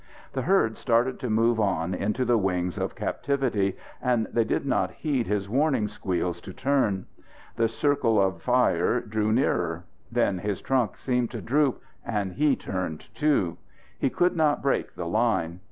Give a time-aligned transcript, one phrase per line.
[0.33, 4.89] The herd started to move on into the wings of captitivity; and they did not
[4.89, 7.05] heed his warning squeals to turn.
[7.55, 9.83] The circle of fire drew nearer.
[10.11, 13.59] Then his trunk seemed to droop, and he turned, too.
[13.99, 15.59] He could not break the line.